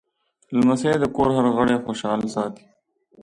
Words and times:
لمسی 0.57 0.91
د 0.99 1.05
کور 1.15 1.29
هر 1.37 1.45
غړی 1.55 1.77
خوشحال 1.85 2.19
ساتي. 2.33 2.65